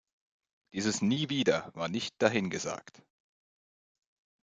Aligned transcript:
Dieses 0.73 1.03
"Nie 1.03 1.29
wieder" 1.29 1.69
war 1.75 1.87
nicht 1.87 2.15
dahingesagt. 2.23 3.03